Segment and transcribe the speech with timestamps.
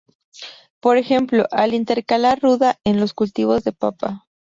[0.79, 4.25] Por ejemplo al intercalar ruda en los cultivos de papa.